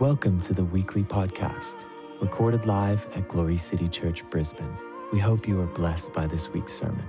[0.00, 1.84] Welcome to the weekly podcast,
[2.22, 4.74] recorded live at Glory City Church, Brisbane.
[5.12, 7.04] We hope you are blessed by this week's sermon.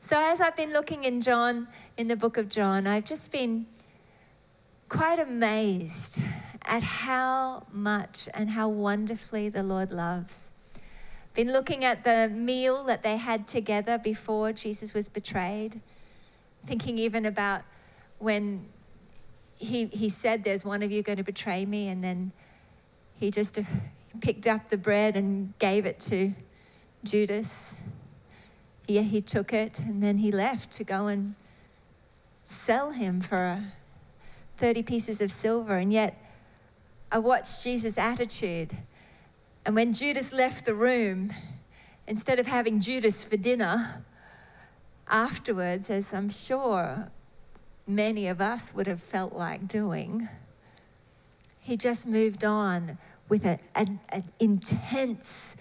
[0.00, 3.66] So, as I've been looking in John, in the book of John, I've just been
[4.88, 6.20] quite amazed
[6.64, 10.50] at how much and how wonderfully the Lord loves.
[11.34, 15.82] Been looking at the meal that they had together before Jesus was betrayed,
[16.66, 17.62] thinking even about
[18.18, 18.66] when
[19.60, 21.88] he, he said, There's one of you going to betray me.
[21.88, 22.32] And then
[23.14, 23.62] he just uh,
[24.20, 26.32] picked up the bread and gave it to
[27.04, 27.82] Judas.
[28.86, 31.34] He, he took it and then he left to go and
[32.44, 33.60] sell him for uh,
[34.56, 35.76] 30 pieces of silver.
[35.76, 36.16] And yet,
[37.12, 38.72] I watched Jesus' attitude.
[39.66, 41.30] And when Judas left the room,
[42.06, 44.04] instead of having Judas for dinner
[45.06, 47.10] afterwards, as I'm sure
[47.94, 50.28] many of us would have felt like doing.
[51.60, 54.00] He just moved on with an
[54.38, 55.56] intense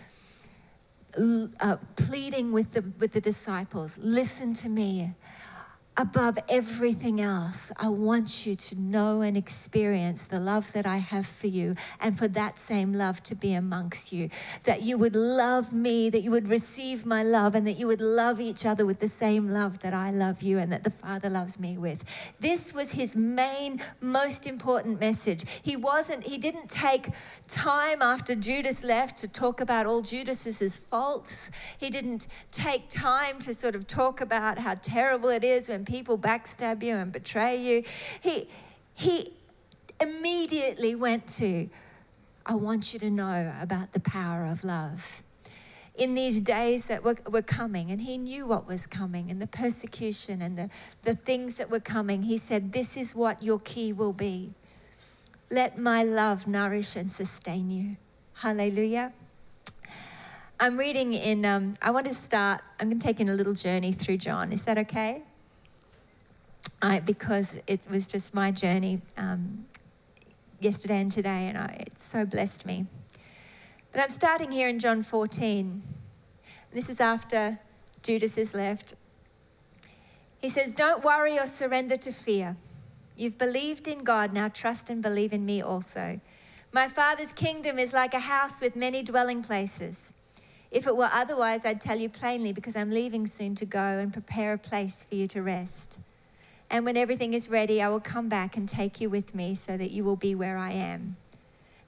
[1.60, 5.14] uh, pleading with the, with the disciples listen to me
[6.00, 11.28] above everything else, I want you to know and experience the love that I have
[11.28, 14.30] for you, and for that same love to be amongst you.
[14.64, 18.00] That you would love me, that you would receive my love, and that you would
[18.00, 21.30] love each other with the same love that I love you and that the Father
[21.30, 22.06] loves me with.
[22.40, 25.44] This was his main, most important message.
[25.62, 27.10] He wasn't, he didn't take
[27.50, 31.52] time after Judas left to talk about all Judas's faults.
[31.78, 36.18] He didn't take time to sort of talk about how terrible it is when people
[36.18, 37.84] backstab you and betray you.
[38.22, 38.48] He,
[38.94, 39.34] he
[40.00, 41.70] immediately went to,
[42.46, 45.24] I want you to know about the power of love.
[45.96, 49.48] In these days that were, were coming, and he knew what was coming, and the
[49.48, 50.70] persecution and the,
[51.04, 54.52] the things that were coming, he said, This is what your key will be.
[55.52, 57.98] Let my love nourish and sustain you.
[58.36, 59.12] Hallelujah.
[60.62, 63.54] I'm reading in, um, I want to start, I'm going to take in a little
[63.54, 64.54] journey through John.
[64.54, 65.24] Is that okay?
[66.82, 69.66] I, because it was just my journey um,
[70.60, 72.86] yesterday and today, and I, it's so blessed me.
[73.92, 75.82] But I'm starting here in John 14.
[76.72, 77.60] This is after
[78.04, 78.96] Judas is left.
[80.40, 82.56] He says, Don't worry or surrender to fear.
[83.18, 86.22] You've believed in God, now trust and believe in me also.
[86.72, 90.14] My Father's kingdom is like a house with many dwelling places.
[90.72, 94.14] If it were otherwise, I'd tell you plainly, because I'm leaving soon to go and
[94.14, 96.00] prepare a place for you to rest.
[96.72, 99.76] And when everything is ready, I will come back and take you with me so
[99.76, 101.18] that you will be where I am.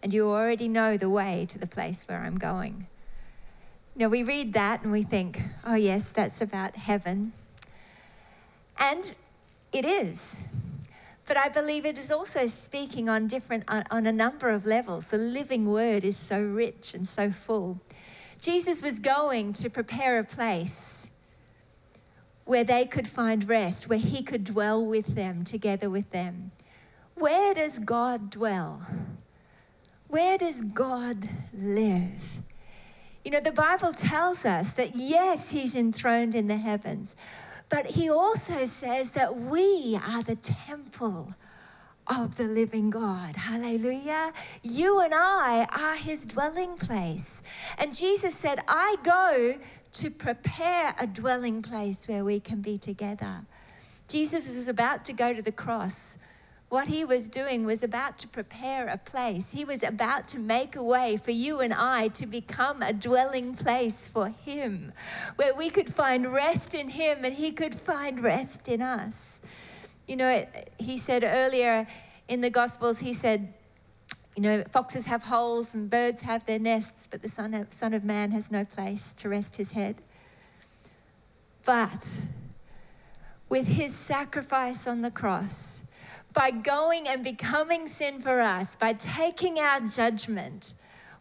[0.02, 2.88] And you already know the way to the place where I'm going.
[3.96, 7.34] Now, we read that and we think, oh, yes, that's about heaven.
[8.80, 9.14] And
[9.72, 10.38] it is.
[11.28, 15.09] But I believe it is also speaking on different, on a number of levels.
[15.09, 17.80] The living word is so rich and so full.
[18.40, 21.11] Jesus was going to prepare a place
[22.46, 26.52] where they could find rest, where He could dwell with them, together with them.
[27.16, 28.85] Where does God dwell?
[30.07, 32.40] Where does God live?
[33.24, 37.16] You know, the Bible tells us that yes, He's enthroned in the heavens,
[37.69, 41.35] but He also says that we are the temple
[42.20, 43.36] of the living God.
[43.36, 44.34] Hallelujah.
[44.64, 47.42] You and I are his dwelling place.
[47.78, 49.56] And Jesus said, I go
[49.94, 53.46] to prepare a dwelling place where we can be together.
[54.08, 56.18] Jesus was about to go to the cross.
[56.68, 59.52] What he was doing was about to prepare a place.
[59.52, 63.56] He was about to make a way for you and I to become a dwelling
[63.56, 64.94] place for him,
[65.36, 69.42] where we could find rest in him and he could find rest in us.
[70.12, 70.46] You know,
[70.78, 71.88] he said earlier
[72.28, 73.54] in the Gospels, he said,
[74.36, 77.94] you know, foxes have holes and birds have their nests, but the Son of, son
[77.94, 80.02] of Man has no place to rest his head.
[81.64, 82.20] But
[83.48, 85.86] with his sacrifice on the cross,
[86.34, 90.74] by going and becoming sin for us, by taking our judgment,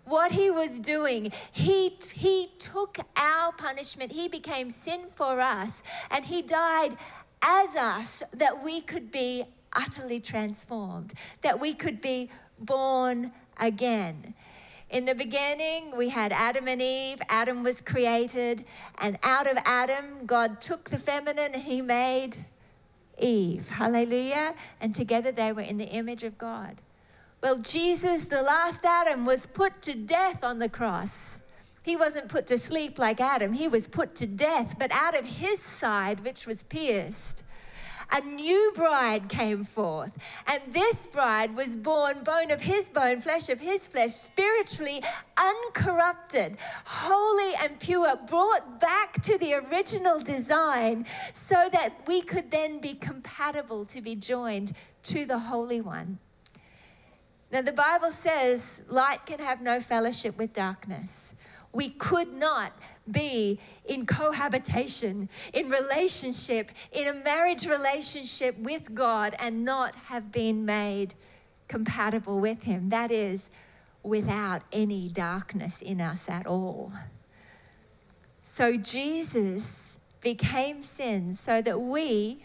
[0.05, 4.11] what he was doing, he, he took our punishment.
[4.11, 6.97] He became sin for us, and he died
[7.43, 9.45] as us that we could be
[9.75, 14.35] utterly transformed, that we could be born again.
[14.91, 17.21] In the beginning, we had Adam and Eve.
[17.29, 18.65] Adam was created,
[18.99, 22.37] and out of Adam, God took the feminine he made
[23.17, 23.69] Eve.
[23.69, 24.55] Hallelujah.
[24.81, 26.81] And together they were in the image of God.
[27.41, 31.43] Well, Jesus, the last Adam, was put to death on the cross.
[31.83, 34.79] He wasn't put to sleep like Adam, he was put to death.
[34.79, 37.45] But out of his side, which was pierced,
[38.13, 40.13] a new bride came forth.
[40.47, 45.03] And this bride was born bone of his bone, flesh of his flesh, spiritually
[45.37, 52.81] uncorrupted, holy and pure, brought back to the original design so that we could then
[52.81, 54.73] be compatible to be joined
[55.05, 56.19] to the Holy One.
[57.53, 61.35] Now, the Bible says light can have no fellowship with darkness.
[61.73, 62.73] We could not
[63.11, 63.59] be
[63.89, 71.15] in cohabitation, in relationship, in a marriage relationship with God and not have been made
[71.69, 72.89] compatible with Him.
[72.89, 73.51] That is,
[74.03, 76.93] without any darkness in us at all.
[78.43, 82.45] So Jesus became sin so that we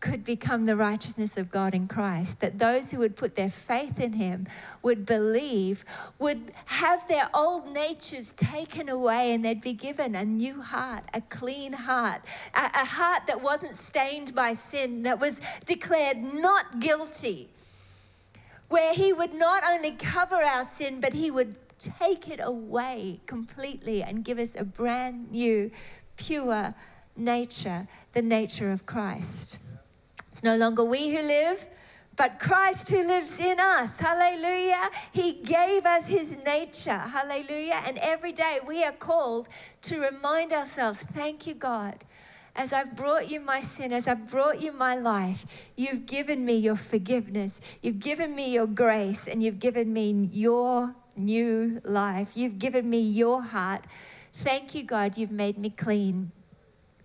[0.00, 2.40] could become the righteousness of God in Christ.
[2.40, 4.46] That those who would put their faith in Him
[4.82, 5.84] would believe,
[6.18, 11.20] would have their old natures taken away, and they'd be given a new heart, a
[11.20, 12.22] clean heart,
[12.54, 17.50] a, a heart that wasn't stained by sin, that was declared not guilty.
[18.68, 24.02] Where He would not only cover our sin, but He would take it away completely
[24.02, 25.70] and give us a brand new,
[26.16, 26.74] pure
[27.16, 29.58] nature, the nature of Christ.
[30.40, 31.66] It's no longer we who live,
[32.16, 34.00] but Christ who lives in us.
[34.00, 34.88] Hallelujah.
[35.12, 36.96] He gave us his nature.
[36.96, 37.82] Hallelujah.
[37.86, 39.50] And every day we are called
[39.82, 42.06] to remind ourselves thank you, God.
[42.56, 46.54] As I've brought you my sin, as I've brought you my life, you've given me
[46.54, 52.34] your forgiveness, you've given me your grace, and you've given me your new life.
[52.34, 53.84] You've given me your heart.
[54.32, 56.32] Thank you, God, you've made me clean.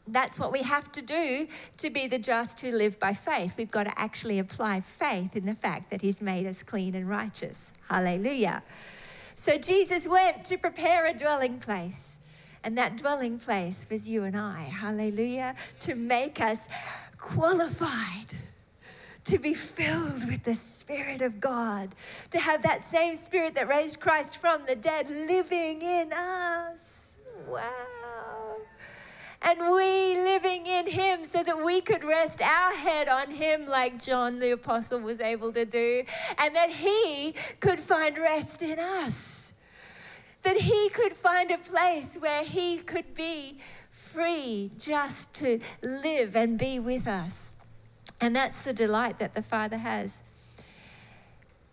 [0.08, 1.48] That's what we have to do
[1.78, 3.56] to be the just who live by faith.
[3.58, 7.10] We've got to actually apply faith in the fact that He's made us clean and
[7.10, 7.74] righteous.
[7.90, 8.62] Hallelujah.
[9.34, 12.20] So Jesus went to prepare a dwelling place.
[12.64, 14.62] And that dwelling place was you and I.
[14.64, 15.56] Hallelujah.
[15.82, 16.68] To make us
[17.20, 18.36] qualified
[19.26, 21.96] to be filled with the Spirit of God,
[22.30, 27.18] to have that same Spirit that raised Christ from the dead living in us.
[27.48, 28.45] Wow
[29.46, 34.04] and we living in Him so that we could rest our head on Him like
[34.04, 36.04] John the Apostle was able to do,
[36.40, 39.54] and that He could find rest in us.
[40.42, 43.60] That He could find a place where He could be
[43.92, 47.54] free just to live and be with us.
[48.20, 50.24] And that's the delight that the Father has.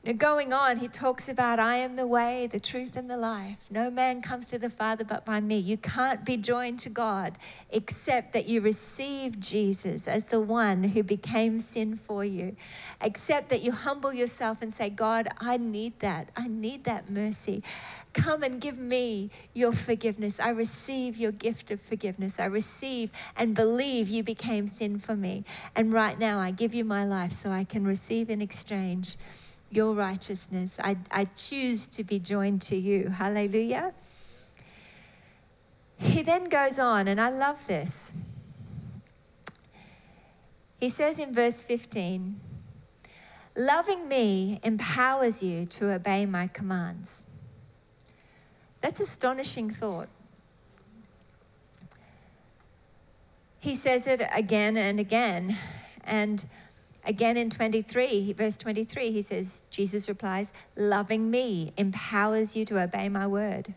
[0.05, 3.69] Now, going on, he talks about, I am the way, the truth, and the life.
[3.71, 5.59] No man comes to the Father but by me.
[5.59, 7.39] You can't be joined to God
[7.71, 12.57] except that you receive Jesus as the one who became sin for you.
[13.01, 16.31] Except that you humble yourself and say, God, I need that.
[16.37, 17.63] I need that mercy.
[18.13, 20.41] Come and give me your forgiveness.
[20.41, 22.41] I receive your gift of forgiveness.
[22.41, 25.45] I receive and believe you became sin for me.
[25.77, 29.17] And right now, I give you my life so I can receive in exchange
[29.75, 30.79] your righteousness.
[30.83, 33.09] I, I choose to be joined to you.
[33.09, 33.93] Hallelujah.
[35.97, 38.13] He then goes on, and I love this.
[40.79, 42.41] He says in verse 15,
[43.57, 47.25] Loving me empowers you to obey my commands.
[48.81, 50.09] That's astonishing thought.
[53.61, 55.57] He says it again and again.
[56.05, 56.45] And
[57.05, 63.09] Again in 23, verse 23, he says, Jesus replies, Loving me empowers you to obey
[63.09, 63.75] my word.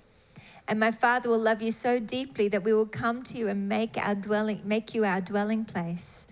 [0.68, 3.68] And my Father will love you so deeply that we will come to you and
[3.70, 6.28] make our dwelling, make you our dwelling place.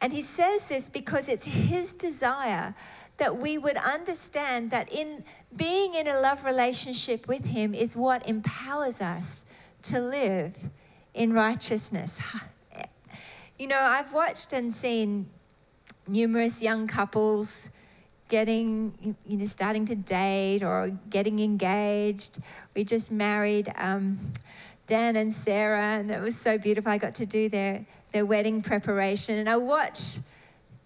[0.00, 2.74] And he says this because it's his desire
[3.18, 8.26] that we would understand that in being in a love relationship with him is what
[8.28, 9.44] empowers us
[9.82, 10.56] to live
[11.14, 12.20] in righteousness.
[13.58, 15.28] You know, I've watched and seen
[16.08, 17.70] numerous young couples
[18.28, 22.38] getting, you know, starting to date or getting engaged.
[22.74, 24.18] We just married um,
[24.86, 26.90] Dan and Sarah, and it was so beautiful.
[26.90, 30.20] I got to do their, their wedding preparation, and I watched,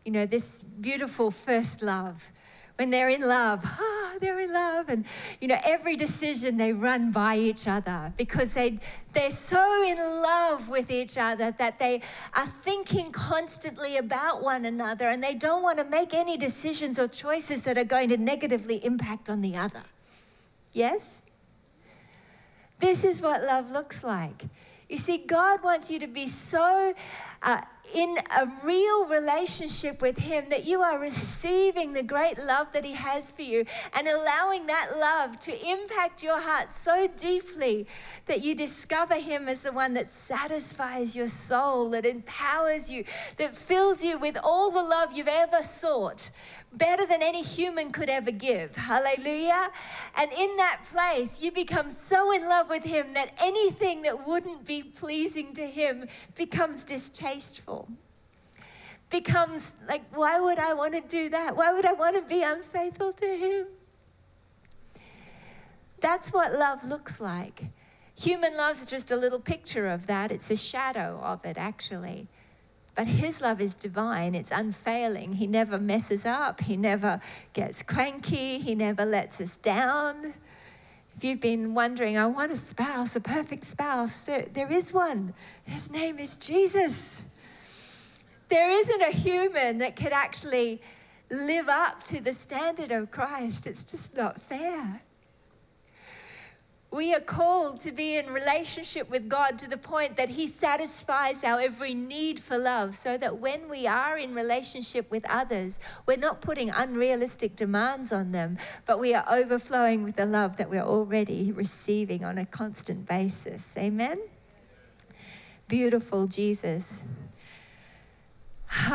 [0.04, 2.30] you know, this beautiful first love
[2.76, 4.88] when they're in love, oh, they're in love.
[4.88, 5.04] And,
[5.40, 8.78] you know, every decision they run by each other because they,
[9.12, 12.00] they're so in love with each other that they
[12.34, 17.08] are thinking constantly about one another and they don't want to make any decisions or
[17.08, 19.82] choices that are going to negatively impact on the other.
[20.72, 21.22] Yes?
[22.80, 24.44] This is what love looks like.
[24.88, 26.92] You see, God wants you to be so
[27.42, 27.60] uh,
[27.92, 32.94] in a real relationship with Him that you are receiving the great love that He
[32.94, 33.64] has for you
[33.96, 37.86] and allowing that love to impact your heart so deeply
[38.26, 43.04] that you discover Him as the one that satisfies your soul, that empowers you,
[43.36, 46.30] that fills you with all the love you've ever sought,
[46.76, 48.74] better than any human could ever give.
[48.76, 49.68] Hallelujah.
[50.16, 54.64] And in that place, you become so in love with Him that anything that wouldn't
[54.64, 57.88] be pleasing to Him becomes distasteful.
[59.10, 61.56] Becomes like, why would I want to do that?
[61.56, 63.66] Why would I want to be unfaithful to Him?
[66.00, 67.66] That's what love looks like.
[68.16, 72.28] Human love is just a little picture of that, it's a shadow of it, actually.
[72.94, 75.34] But his love is divine, it's unfailing.
[75.34, 77.20] He never messes up, he never
[77.52, 80.34] gets cranky, he never lets us down.
[81.16, 85.34] If you've been wondering, I want a spouse, a perfect spouse, there, there is one.
[85.64, 87.28] His name is Jesus.
[88.48, 90.80] There isn't a human that could actually
[91.30, 93.66] live up to the standard of Christ.
[93.66, 95.02] It's just not fair.
[96.94, 101.42] We are called to be in relationship with God to the point that He satisfies
[101.42, 106.16] our every need for love, so that when we are in relationship with others, we're
[106.16, 110.84] not putting unrealistic demands on them, but we are overflowing with the love that we're
[110.84, 113.76] already receiving on a constant basis.
[113.76, 114.20] Amen?
[115.66, 117.02] Beautiful Jesus.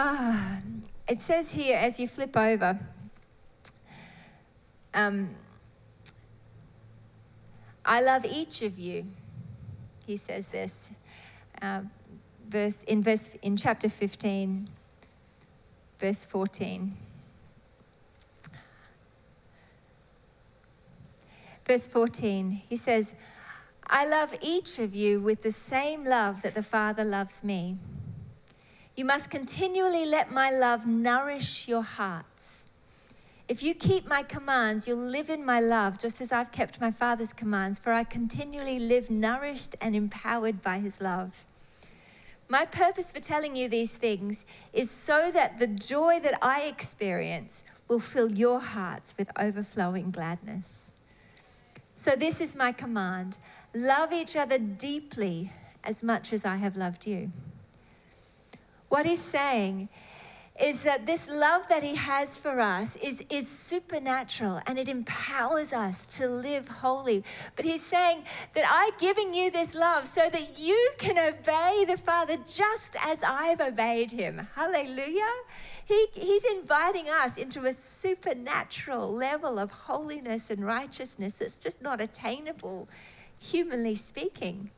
[1.05, 2.79] it says here as you flip over,
[4.93, 5.35] um,
[7.89, 9.03] I love each of you.
[10.05, 10.93] He says this
[11.60, 11.81] uh,
[12.48, 14.67] verse in verse in chapter 15,
[15.98, 16.96] verse 14.
[21.65, 23.15] Verse 14, he says,
[23.88, 27.77] I love each of you with the same love that the Father loves me.
[28.96, 32.68] You must continually let my love nourish your hearts.
[33.49, 36.91] If you keep my commands, you'll live in my love, just as I've kept my
[36.91, 41.47] Father's commands, for I continually live nourished and empowered by his love.
[42.47, 47.63] My purpose for telling you these things is so that the joy that I experience
[47.87, 50.93] will fill your hearts with overflowing gladness.
[51.95, 53.39] So, this is my command
[53.73, 55.51] love each other deeply
[55.83, 57.31] as much as I have loved you.
[58.89, 59.89] What he's saying
[60.61, 65.71] is that this love that he has for us is, is supernatural and it empowers
[65.71, 67.23] us to live holy.
[67.55, 68.23] But he's saying
[68.53, 73.23] that I'm giving you this love so that you can obey the Father just as
[73.23, 74.47] I've obeyed him.
[74.55, 75.31] Hallelujah.
[75.85, 82.01] He, he's inviting us into a supernatural level of holiness and righteousness that's just not
[82.01, 82.89] attainable,
[83.39, 84.71] humanly speaking.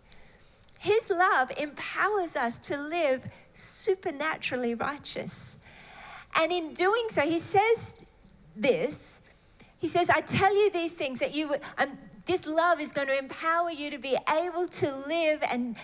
[0.80, 5.58] His love empowers us to live supernaturally righteous.
[6.40, 7.96] And in doing so, he says
[8.56, 9.22] this.
[9.78, 13.18] He says, I tell you these things that you, um, this love is going to
[13.18, 15.76] empower you to be able to live and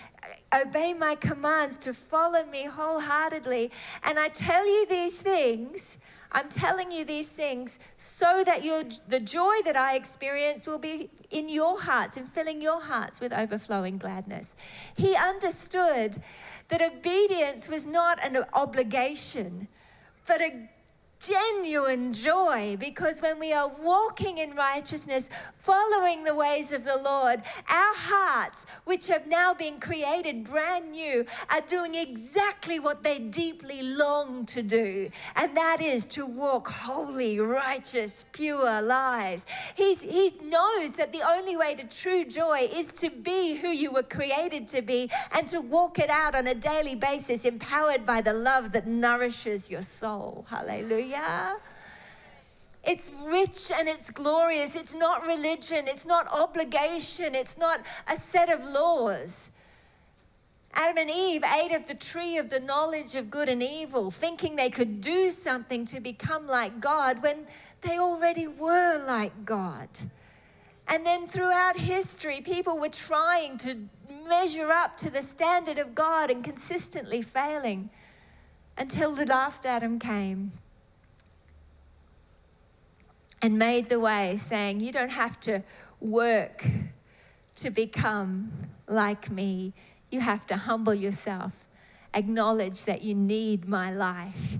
[0.54, 3.70] obey my commands, to follow me wholeheartedly.
[4.04, 5.98] And I tell you these things,
[6.30, 11.10] I'm telling you these things so that your, the joy that I experience will be
[11.30, 14.54] in your hearts and filling your hearts with overflowing gladness.
[14.96, 16.22] He understood
[16.68, 19.68] that obedience was not an obligation,
[20.30, 20.77] a
[21.20, 27.42] genuine joy because when we are walking in righteousness, following the ways of the Lord,
[27.68, 33.82] our hearts, which have now been created brand new, are doing exactly what they deeply
[33.82, 39.46] long to do, and that is to walk holy, righteous, pure lives.
[39.76, 43.92] He's, he knows that the only way to true joy is to be who you
[43.92, 48.20] were created to be and to walk it out on a daily basis, empowered by
[48.20, 50.46] the love that nourishes your soul.
[50.48, 51.07] Hallelujah.
[51.10, 51.58] Hallelujah.
[52.84, 54.74] It's rich and it's glorious.
[54.74, 55.86] It's not religion.
[55.88, 57.34] It's not obligation.
[57.34, 59.50] It's not a set of laws.
[60.74, 64.56] Adam and Eve ate of the tree of the knowledge of good and evil, thinking
[64.56, 67.46] they could do something to become like God when
[67.80, 69.88] they already were like God.
[70.86, 73.76] And then throughout history, people were trying to
[74.28, 77.90] measure up to the standard of God and consistently failing
[78.76, 80.52] until the last Adam came
[83.40, 85.62] and made the way, saying, You don't have to
[86.00, 86.64] work
[87.56, 88.52] to become
[88.86, 89.72] like me.
[90.10, 91.68] You have to humble yourself,
[92.14, 94.56] acknowledge that you need my life.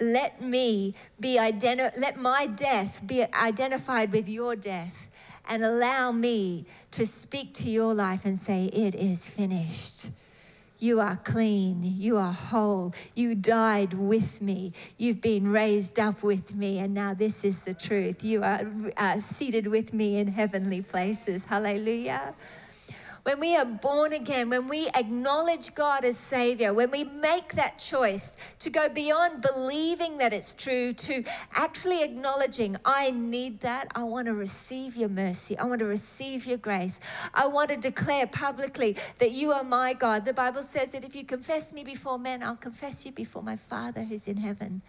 [0.00, 5.08] Let me be identi- let my death be identified with your death
[5.48, 10.10] and allow me to speak to your life and say, It is finished.
[10.82, 11.78] You are clean.
[11.84, 12.92] You are whole.
[13.14, 14.72] You died with me.
[14.98, 16.80] You've been raised up with me.
[16.80, 18.24] And now this is the truth.
[18.24, 18.62] You are
[18.96, 21.46] uh, seated with me in heavenly places.
[21.46, 22.34] Hallelujah
[23.24, 27.78] when we are born again, when we acknowledge God as Savior, when we make that
[27.78, 31.22] choice to go beyond believing that it's true to
[31.54, 33.88] actually acknowledging, I need that.
[33.94, 35.56] I want to receive your mercy.
[35.56, 36.98] I want to receive your grace.
[37.32, 40.24] I want to declare publicly that you are my God.
[40.24, 43.56] The Bible says that if you confess me before men, I'll confess you before my
[43.56, 44.82] Father who's in heaven.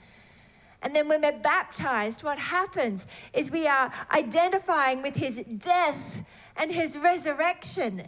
[0.84, 6.24] And then when we're baptized, what happens is we are identifying with his death
[6.58, 8.04] and his resurrection.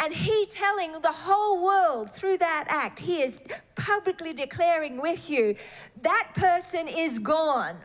[0.00, 3.40] And he telling the whole world through that act, he is
[3.74, 5.56] publicly declaring with you,
[6.02, 7.76] that person is gone.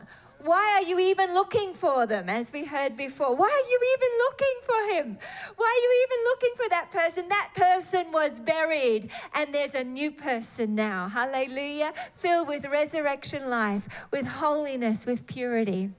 [0.44, 3.34] Why are you even looking for them, as we heard before?
[3.34, 5.18] Why are you even looking for him?
[5.56, 7.30] Why are you even looking for that person?
[7.30, 11.08] That person was buried, and there's a new person now.
[11.08, 11.94] Hallelujah.
[12.14, 15.92] Filled with resurrection life, with holiness, with purity.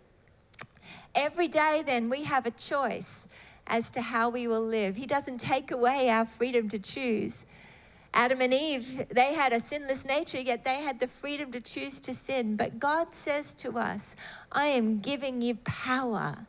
[1.14, 3.26] Every day, then, we have a choice
[3.66, 4.96] as to how we will live.
[4.96, 7.46] He doesn't take away our freedom to choose.
[8.14, 12.00] Adam and Eve, they had a sinless nature, yet they had the freedom to choose
[12.00, 12.56] to sin.
[12.56, 14.14] But God says to us,
[14.52, 16.46] I am giving you power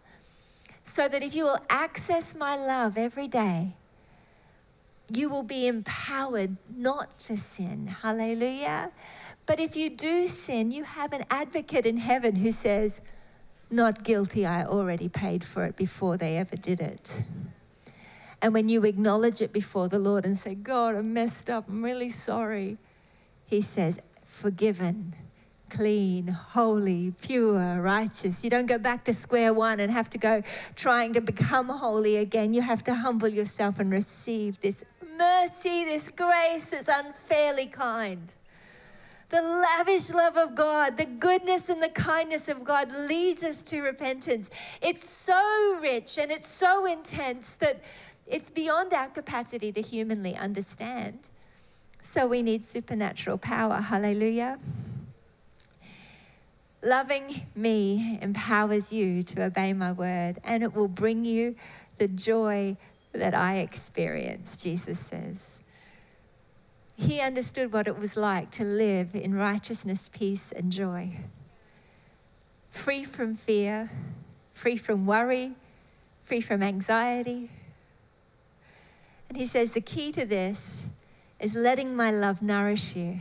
[0.84, 3.74] so that if you will access my love every day,
[5.12, 7.88] you will be empowered not to sin.
[7.88, 8.91] Hallelujah.
[9.48, 13.01] But if you do sin, you have an advocate in heaven who says,
[13.72, 17.24] Not guilty, I already paid for it before they ever did it.
[18.42, 21.84] And when you acknowledge it before the Lord and say, God, I'm messed up, I'm
[21.84, 22.77] really sorry,
[23.46, 25.15] He says, forgiven,
[25.70, 28.44] clean, holy, pure, righteous.
[28.44, 30.44] You don't go back to square one and have to go
[30.75, 32.54] trying to become holy again.
[32.54, 34.84] You have to humble yourself and receive this
[35.18, 38.34] mercy, this grace that's unfairly kind.
[39.30, 43.82] The lavish love of God, the goodness and the kindness of God leads us to
[43.82, 44.51] repentance.
[44.82, 47.84] It's so rich and it's so intense that
[48.27, 51.29] it's beyond our capacity to humanly understand.
[52.01, 53.75] So we need supernatural power.
[53.82, 54.60] Hallelujah.
[56.84, 61.55] Loving me empowers you to obey my word, and it will bring you
[61.98, 62.77] the joy
[63.11, 65.64] that I experience, Jesus says.
[66.98, 71.11] He understood what it was like to live in righteousness, peace, and joy.
[72.70, 73.90] Free from fear,
[74.51, 75.53] free from worry,
[76.22, 77.50] free from anxiety,
[79.29, 80.88] and he says the key to this
[81.40, 83.20] is letting my love nourish you,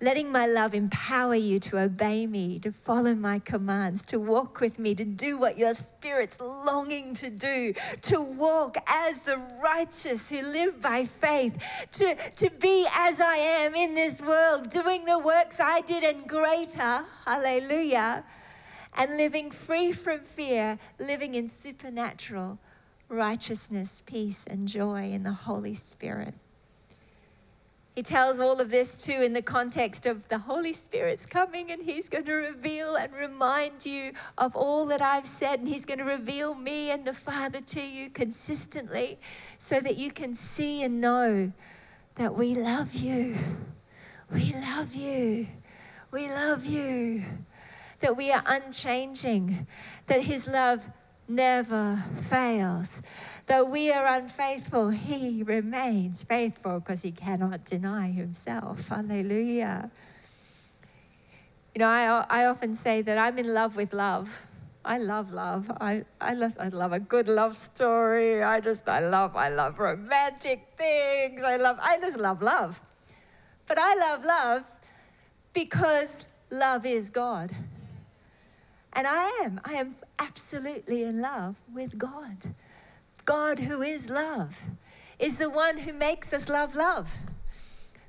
[0.00, 4.78] letting my love empower you to obey me, to follow my commands, to walk with
[4.78, 10.42] me, to do what your spirit's longing to do, to walk as the righteous who
[10.42, 15.58] live by faith, to, to be as I am in this world, doing the works
[15.58, 17.04] I did and greater.
[17.26, 18.24] Hallelujah.
[18.96, 22.58] And living free from fear, living in supernatural
[23.10, 26.34] righteousness, peace, and joy in the Holy Spirit.
[27.94, 31.82] He tells all of this too in the context of the Holy Spirit's coming and
[31.82, 35.58] He's going to reveal and remind you of all that I've said.
[35.58, 39.18] And He's going to reveal me and the Father to you consistently
[39.58, 41.52] so that you can see and know
[42.14, 43.36] that we love you.
[44.32, 45.48] We love you.
[46.12, 47.22] We love you.
[47.98, 49.66] That we are unchanging.
[50.06, 50.88] That His love
[51.30, 53.02] never fails.
[53.46, 58.88] Though we are unfaithful, he remains faithful because he cannot deny himself.
[58.88, 59.90] Hallelujah.
[61.74, 64.46] You know, I, I often say that I'm in love with love.
[64.84, 65.70] I love love.
[65.80, 68.42] I, I, love, I love a good love story.
[68.42, 71.42] I just, I love, I love romantic things.
[71.42, 72.80] I love, I just love love.
[73.66, 74.64] But I love love
[75.52, 77.52] because love is God.
[78.92, 79.60] And I am.
[79.64, 82.54] I am absolutely in love with God.
[83.24, 84.60] God, who is love,
[85.18, 87.16] is the one who makes us love love.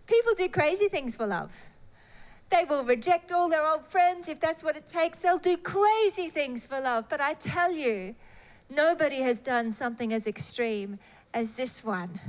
[0.07, 1.65] People do crazy things for love.
[2.49, 5.21] They will reject all their old friends if that's what it takes.
[5.21, 7.07] They'll do crazy things for love.
[7.07, 8.15] But I tell you,
[8.69, 10.99] nobody has done something as extreme
[11.33, 12.19] as this one,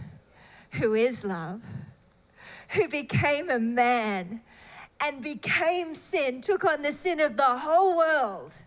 [0.72, 1.62] who is love,
[2.70, 4.42] who became a man
[5.02, 8.62] and became sin, took on the sin of the whole world,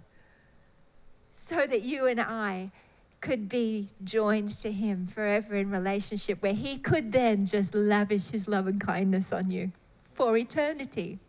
[1.38, 2.72] so that you and I
[3.20, 8.48] could be joined to Him forever in relationship, where He could then just lavish His
[8.48, 9.74] love and kindness on you
[10.14, 11.20] for eternity.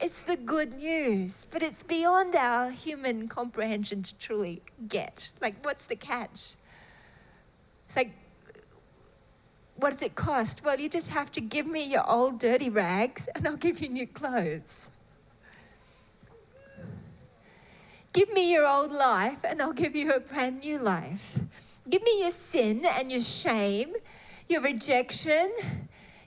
[0.00, 5.32] It's the good news, but it's beyond our human comprehension to truly get.
[5.42, 6.54] Like, what's the catch?
[7.86, 8.12] It's like,
[9.74, 10.62] what does it cost?
[10.64, 13.88] Well, you just have to give me your old dirty rags and I'll give you
[13.88, 14.92] new clothes.
[18.12, 21.38] Give me your old life and I'll give you a brand new life.
[21.88, 23.94] Give me your sin and your shame,
[24.48, 25.50] your rejection,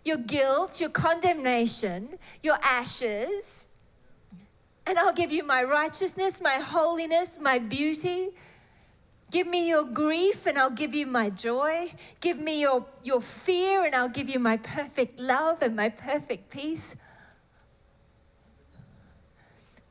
[0.05, 3.67] your guilt, your condemnation, your ashes,
[4.85, 8.29] and I'll give you my righteousness, my holiness, my beauty.
[9.31, 11.91] Give me your grief and I'll give you my joy.
[12.19, 16.49] Give me your, your fear and I'll give you my perfect love and my perfect
[16.49, 16.95] peace.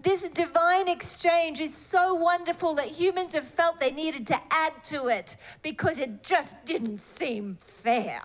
[0.02, 5.06] This divine exchange is so wonderful that humans have felt they needed to add to
[5.06, 8.20] it because it just didn't seem fair.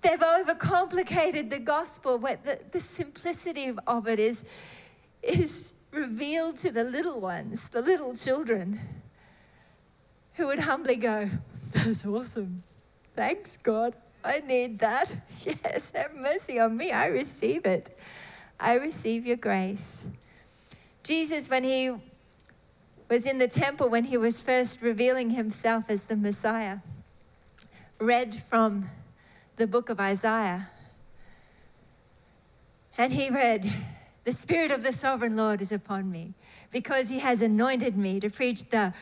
[0.00, 4.44] They've overcomplicated the gospel, but the, the simplicity of it is,
[5.22, 8.80] is revealed to the little ones, the little children,
[10.34, 11.28] who would humbly go,
[11.72, 12.62] That's awesome.
[13.14, 13.94] Thanks, God.
[14.24, 15.16] I need that.
[15.44, 16.90] Yes, have mercy on me.
[16.90, 17.90] I receive it.
[18.60, 20.06] I receive your grace.
[21.04, 21.94] Jesus, when he
[23.08, 26.78] was in the temple, when he was first revealing himself as the Messiah,
[27.98, 28.90] read from
[29.56, 30.70] the book of Isaiah.
[32.96, 33.70] And he read,
[34.24, 36.34] The Spirit of the Sovereign Lord is upon me
[36.70, 38.92] because he has anointed me to preach the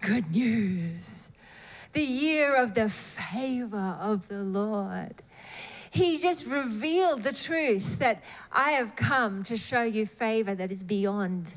[0.00, 1.30] good news,
[1.92, 5.22] the year of the favor of the Lord.
[5.90, 8.22] He just revealed the truth that
[8.52, 11.54] I have come to show you favor that is beyond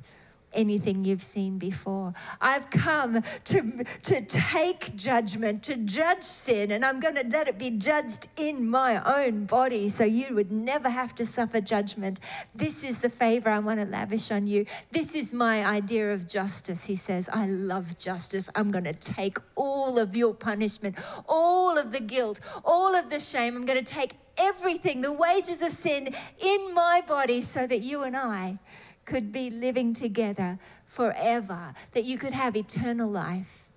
[0.53, 2.13] anything you've seen before.
[2.39, 7.57] I've come to, to take judgment, to judge sin, and I'm going to let it
[7.57, 12.19] be judged in my own body so you would never have to suffer judgment.
[12.55, 14.65] This is the favor I want to lavish on you.
[14.91, 17.29] This is my idea of justice, he says.
[17.31, 18.49] I love justice.
[18.55, 23.19] I'm going to take all of your punishment, all of the guilt, all of the
[23.19, 23.55] shame.
[23.55, 28.03] I'm going to take everything, the wages of sin, in my body so that you
[28.03, 28.59] and I
[29.05, 33.67] could be living together forever, that you could have eternal life.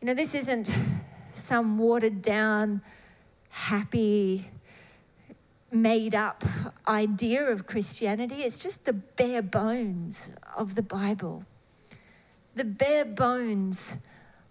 [0.00, 0.74] You know, this isn't
[1.34, 2.82] some watered down,
[3.50, 4.46] happy,
[5.72, 6.44] made up
[6.86, 8.36] idea of Christianity.
[8.36, 11.44] It's just the bare bones of the Bible,
[12.54, 13.98] the bare bones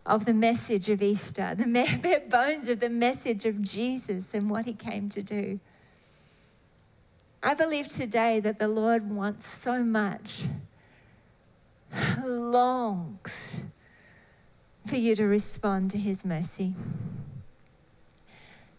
[0.06, 1.66] of the message of Easter, the
[2.02, 5.60] bare bones of the message of Jesus and what he came to do.
[7.44, 10.46] I believe today that the Lord wants so much,
[12.26, 13.64] longs
[14.86, 16.74] for you to respond to his mercy.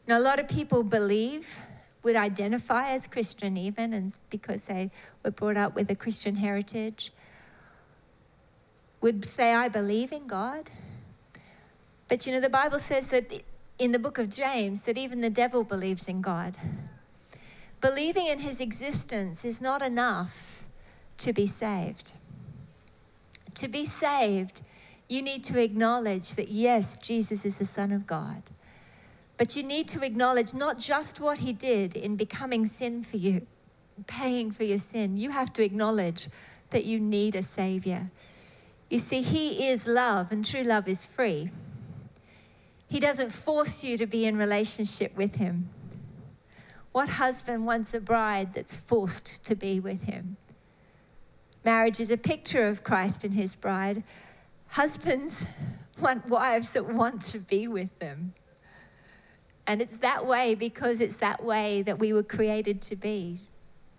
[0.06, 1.60] Now, a lot of people believe,
[2.02, 4.90] would identify as Christian even, and because they
[5.24, 7.12] were brought up with a Christian heritage,
[9.00, 10.70] would say, I believe in God.
[12.08, 13.44] But you know, the Bible says that
[13.78, 16.56] in the book of James that even the devil believes in God.
[17.80, 20.64] Believing in his existence is not enough
[21.18, 22.12] to be saved.
[23.54, 24.62] To be saved,
[25.08, 28.42] you need to acknowledge that yes, Jesus is the Son of God.
[29.36, 33.46] But you need to acknowledge not just what he did in becoming sin for you,
[34.06, 35.16] paying for your sin.
[35.16, 36.28] You have to acknowledge
[36.70, 38.10] that you need a Savior.
[38.90, 41.50] You see, he is love, and true love is free.
[42.88, 45.68] He doesn't force you to be in relationship with him.
[46.92, 50.36] What husband wants a bride that's forced to be with him?
[51.64, 54.02] Marriage is a picture of Christ and his bride.
[54.68, 55.46] Husbands
[56.00, 58.32] want wives that want to be with them.
[59.66, 63.38] And it's that way because it's that way that we were created to be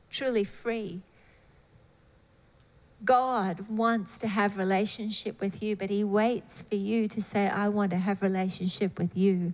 [0.09, 1.01] truly free.
[3.05, 7.69] God wants to have relationship with you, but he waits for you to say, I
[7.69, 9.53] want to have relationship with you.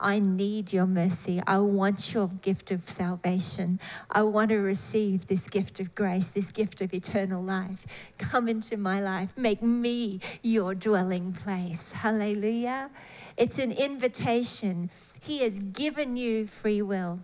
[0.00, 1.42] I need your mercy.
[1.46, 3.80] I want your gift of salvation.
[4.10, 8.12] I want to receive this gift of grace, this gift of eternal life.
[8.18, 9.30] Come into my life.
[9.36, 11.92] Make me your dwelling place.
[11.92, 12.90] Hallelujah.
[13.36, 14.90] It's an invitation.
[15.20, 17.20] He has given you free will.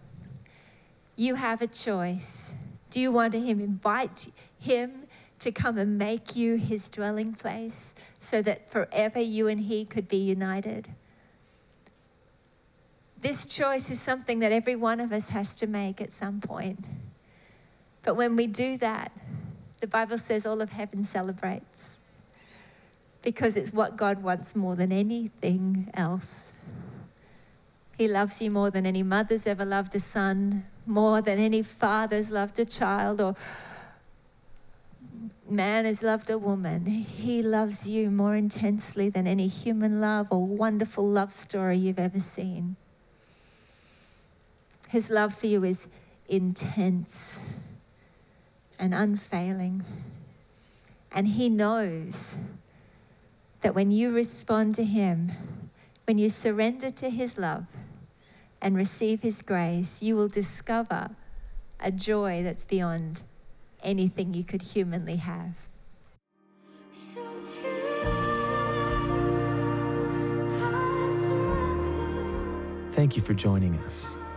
[1.16, 2.54] You have a choice.
[2.90, 5.06] Do you want him invite him
[5.38, 10.08] to come and make you his dwelling place so that forever you and he could
[10.08, 10.88] be united?
[13.24, 16.84] This choice is something that every one of us has to make at some point.
[18.02, 19.12] But when we do that,
[19.80, 22.00] the Bible says all of heaven celebrates
[23.22, 26.52] because it's what God wants more than anything else.
[27.96, 32.30] He loves you more than any mother's ever loved a son, more than any father's
[32.30, 33.34] loved a child, or
[35.48, 40.44] man has loved a woman, he loves you more intensely than any human love or
[40.44, 42.76] wonderful love story you've ever seen.
[44.88, 45.88] His love for you is
[46.28, 47.58] intense
[48.78, 49.84] and unfailing.
[51.12, 52.38] And he knows
[53.60, 55.32] that when you respond to him,
[56.06, 57.66] when you surrender to his love
[58.60, 61.10] and receive his grace, you will discover
[61.80, 63.22] a joy that's beyond
[63.82, 65.68] anything you could humanly have.
[72.92, 74.16] Thank you for joining us.